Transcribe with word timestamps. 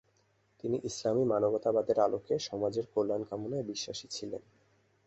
তিনি 0.59 0.77
ইসলামি 0.83 1.23
মানবতাবাদের 1.25 1.97
আলোকে 1.99 2.33
সমাজের 2.39 2.85
কল্যাণ 2.93 3.21
কামনায় 3.23 3.63
বিশ্বাসী 3.63 4.07
ছিলেন। 4.07 4.41